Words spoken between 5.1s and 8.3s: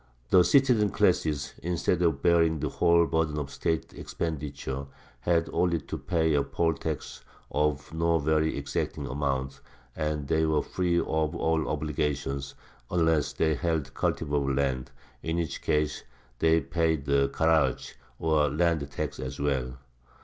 had only to pay a poll tax of no